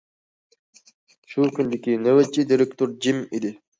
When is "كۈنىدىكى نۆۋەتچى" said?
1.57-2.47